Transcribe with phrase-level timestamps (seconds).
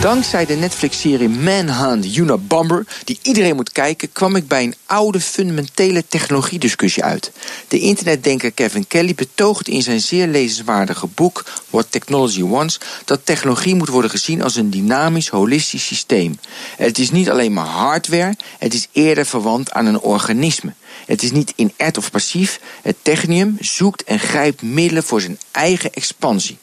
[0.00, 6.04] Dankzij de Netflix-serie Manhunt Unabomber, die iedereen moet kijken, kwam ik bij een oude fundamentele
[6.08, 7.32] technologiediscussie uit.
[7.68, 13.74] De internetdenker Kevin Kelly betoogt in zijn zeer lezenswaardige boek What Technology Wants dat technologie
[13.74, 16.38] moet worden gezien als een dynamisch, holistisch systeem.
[16.76, 20.74] Het is niet alleen maar hardware, het is eerder verwant aan een organisme.
[21.06, 22.60] Het is niet inert of passief.
[22.82, 26.58] Het technium zoekt en grijpt middelen voor zijn eigen expansie.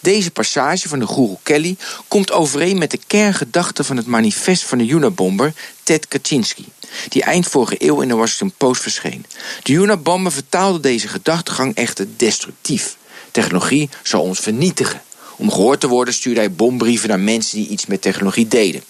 [0.00, 1.76] Deze passage van de guru Kelly
[2.08, 5.52] komt overeen met de kerngedachte van het manifest van de Unabomber
[5.82, 6.66] Ted Kaczynski,
[7.08, 9.26] die eind vorige eeuw in de Washington Post verscheen.
[9.62, 12.96] De Unabomber vertaalde deze gedachtegang echter destructief.
[13.30, 15.02] Technologie zal ons vernietigen.
[15.36, 18.82] Om gehoord te worden stuurde hij bombrieven naar mensen die iets met technologie deden.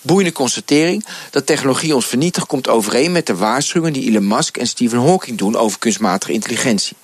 [0.00, 4.66] Boeiende constatering dat technologie ons vernietigt komt overeen met de waarschuwingen die Elon Musk en
[4.66, 6.96] Stephen Hawking doen over kunstmatige intelligentie.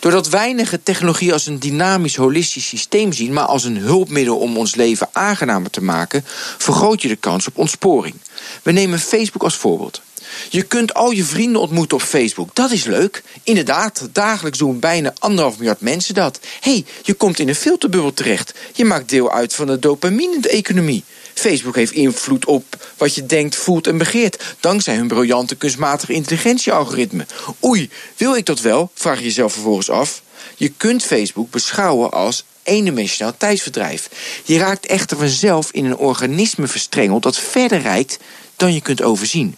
[0.00, 4.74] Doordat weinigen technologie als een dynamisch, holistisch systeem zien, maar als een hulpmiddel om ons
[4.74, 6.24] leven aangenamer te maken,
[6.58, 8.14] vergroot je de kans op ontsporing.
[8.62, 10.02] We nemen Facebook als voorbeeld.
[10.48, 12.54] Je kunt al je vrienden ontmoeten op Facebook.
[12.54, 13.22] Dat is leuk.
[13.42, 16.40] Inderdaad, dagelijks doen bijna anderhalf miljard mensen dat.
[16.60, 18.54] hey, je komt in een filterbubbel terecht.
[18.72, 21.04] Je maakt deel uit van de dopamine-economie.
[21.34, 22.64] Facebook heeft invloed op
[22.96, 27.26] wat je denkt, voelt en begeert, dankzij hun briljante kunstmatige intelligentie-algoritme.
[27.64, 28.90] Oei, wil ik dat wel?
[28.94, 30.22] Vraag je jezelf vervolgens af.
[30.56, 34.08] Je kunt Facebook beschouwen als eendimensionaal tijdsverdrijf.
[34.44, 38.18] Je raakt echter vanzelf in een organisme verstrengeld dat verder reikt
[38.56, 39.56] dan je kunt overzien.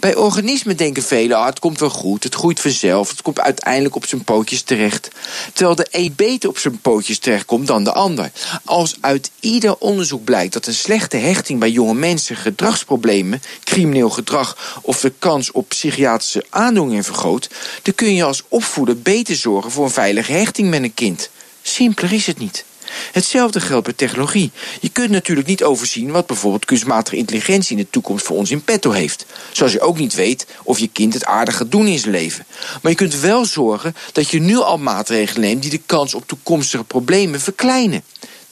[0.00, 3.94] Bij organismen denken velen, ah, het komt wel goed, het groeit vanzelf, het komt uiteindelijk
[3.94, 5.08] op zijn pootjes terecht.
[5.52, 8.30] Terwijl de een beter op zijn pootjes terechtkomt dan de ander.
[8.64, 14.80] Als uit ieder onderzoek blijkt dat een slechte hechting bij jonge mensen gedragsproblemen, crimineel gedrag
[14.82, 17.48] of de kans op psychiatrische aandoeningen vergroot,
[17.82, 21.30] dan kun je als opvoeder beter zorgen voor een veilige hechting met een kind.
[21.62, 22.64] Simpeler is het niet.
[23.12, 24.50] Hetzelfde geldt bij technologie.
[24.80, 28.64] Je kunt natuurlijk niet overzien wat bijvoorbeeld kunstmatige intelligentie in de toekomst voor ons in
[28.64, 29.26] petto heeft.
[29.52, 32.46] Zoals je ook niet weet of je kind het aardig gaat doen in zijn leven.
[32.82, 36.26] Maar je kunt wel zorgen dat je nu al maatregelen neemt die de kans op
[36.26, 38.02] toekomstige problemen verkleinen.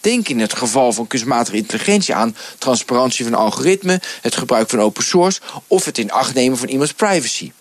[0.00, 5.05] Denk in het geval van kunstmatige intelligentie aan transparantie van algoritmen, het gebruik van open
[5.05, 7.53] source of het in acht nemen van iemands privacy.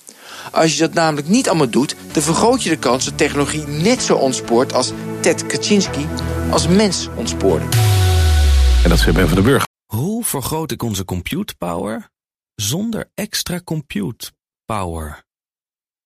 [0.52, 4.02] Als je dat namelijk niet allemaal doet, dan vergroot je de kans dat technologie net
[4.02, 6.08] zo ontspoort als Ted Kaczynski
[6.54, 7.66] als mens ontspoorde.
[8.84, 9.66] En dat is weer Ben van den Burg.
[9.86, 12.10] Hoe vergroot ik onze compute power
[12.56, 14.32] zonder extra compute
[14.66, 15.24] power?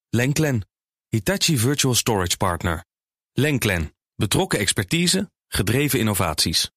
[0.08, 0.68] Lenklen,
[1.08, 2.84] Hitachi Virtual Storage Partner.
[3.32, 6.70] Lenklen, betrokken expertise, gedreven innovaties.